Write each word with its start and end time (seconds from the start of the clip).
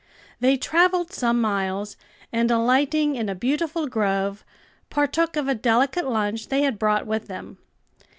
They 0.39 0.57
travelled 0.57 1.13
some 1.13 1.39
miles, 1.39 1.95
and 2.33 2.49
alighting 2.49 3.13
in 3.15 3.29
a 3.29 3.35
beautiful 3.35 3.85
grove, 3.87 4.43
partook 4.89 5.35
of 5.37 5.47
a 5.47 5.53
delicate 5.53 6.09
lunch 6.09 6.47
they 6.47 6.63
had 6.63 6.79
brought 6.79 7.05
with 7.05 7.27
them. 7.27 7.59